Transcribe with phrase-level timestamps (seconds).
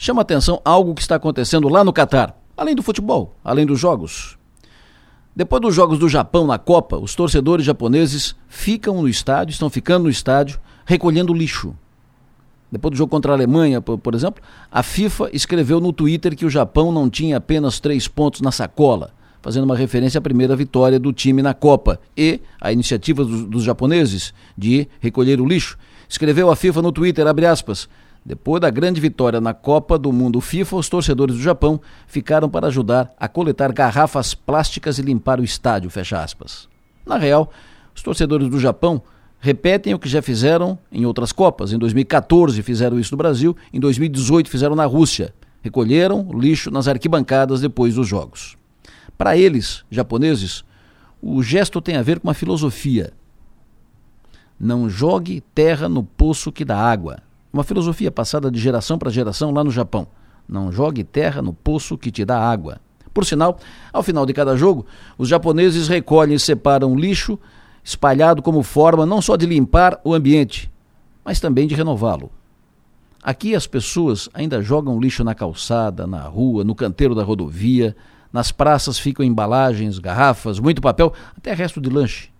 [0.00, 4.38] chama atenção algo que está acontecendo lá no Catar, além do futebol, além dos jogos.
[5.36, 10.04] Depois dos jogos do Japão na Copa, os torcedores japoneses ficam no estádio, estão ficando
[10.04, 11.76] no estádio, recolhendo lixo.
[12.72, 14.42] Depois do jogo contra a Alemanha, por, por, exemplo,
[14.72, 19.10] a FIFA escreveu no Twitter que o Japão não tinha apenas três pontos na sacola,
[19.42, 23.64] fazendo uma referência à primeira vitória do time na Copa e à iniciativa dos, dos
[23.64, 25.76] japoneses de recolher o lixo.
[26.08, 27.86] Escreveu a FIFA no Twitter, abre aspas,
[28.24, 32.66] depois da grande vitória na Copa do Mundo FIFA, os torcedores do Japão ficaram para
[32.66, 36.68] ajudar a coletar garrafas plásticas e limpar o estádio, fecha aspas.
[37.06, 37.50] Na real,
[37.94, 39.02] os torcedores do Japão
[39.40, 41.72] repetem o que já fizeram em outras Copas.
[41.72, 45.34] Em 2014 fizeram isso no Brasil, em 2018 fizeram na Rússia.
[45.62, 48.56] Recolheram lixo nas arquibancadas depois dos jogos.
[49.16, 50.64] Para eles, japoneses,
[51.20, 53.12] o gesto tem a ver com uma filosofia.
[54.58, 57.18] Não jogue terra no poço que dá água.
[57.52, 60.06] Uma filosofia passada de geração para geração lá no Japão.
[60.48, 62.80] Não jogue terra no poço que te dá água.
[63.12, 63.58] Por sinal,
[63.92, 64.86] ao final de cada jogo,
[65.18, 67.38] os japoneses recolhem e separam lixo
[67.82, 70.70] espalhado como forma não só de limpar o ambiente,
[71.24, 72.30] mas também de renová-lo.
[73.22, 77.96] Aqui as pessoas ainda jogam lixo na calçada, na rua, no canteiro da rodovia,
[78.32, 82.30] nas praças ficam embalagens, garrafas, muito papel, até resto de lanche.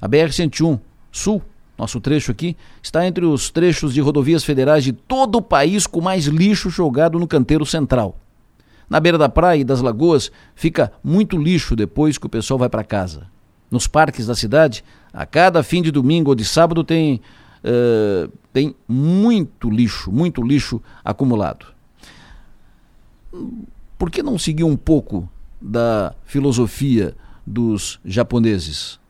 [0.00, 0.80] A BR-101,
[1.12, 1.42] sul,
[1.76, 6.00] nosso trecho aqui, está entre os trechos de rodovias federais de todo o país com
[6.00, 8.18] mais lixo jogado no canteiro central.
[8.88, 12.68] Na beira da praia e das lagoas fica muito lixo depois que o pessoal vai
[12.68, 13.26] para casa.
[13.70, 17.20] Nos parques da cidade, a cada fim de domingo ou de sábado tem,
[17.64, 21.66] uh, tem muito lixo, muito lixo acumulado.
[23.98, 25.28] Por que não seguir um pouco
[25.60, 29.00] da filosofia dos japoneses?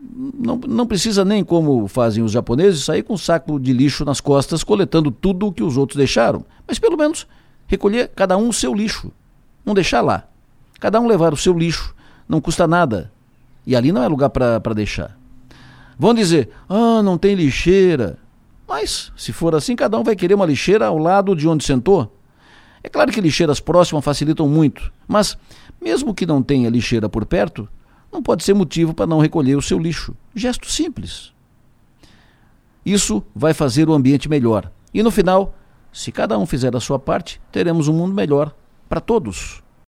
[0.00, 4.20] Não, não precisa nem, como fazem os japoneses, sair com um saco de lixo nas
[4.20, 6.44] costas coletando tudo o que os outros deixaram.
[6.66, 7.26] Mas pelo menos
[7.66, 9.10] recolher cada um o seu lixo.
[9.64, 10.24] Não deixar lá.
[10.80, 11.94] Cada um levar o seu lixo.
[12.28, 13.10] Não custa nada.
[13.66, 15.16] E ali não é lugar para deixar.
[15.98, 18.18] Vão dizer, ah, não tem lixeira.
[18.68, 22.14] Mas, se for assim, cada um vai querer uma lixeira ao lado de onde sentou.
[22.82, 25.36] É claro que lixeiras próximas facilitam muito, mas,
[25.80, 27.68] mesmo que não tenha lixeira por perto,
[28.18, 30.12] não pode ser motivo para não recolher o seu lixo.
[30.34, 31.32] Gesto simples.
[32.84, 34.72] Isso vai fazer o ambiente melhor.
[34.92, 35.54] E no final,
[35.92, 38.52] se cada um fizer a sua parte, teremos um mundo melhor
[38.88, 39.62] para todos.